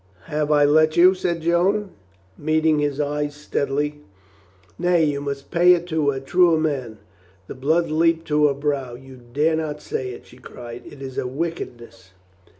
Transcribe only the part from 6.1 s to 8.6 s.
truer man." The blood leaped to her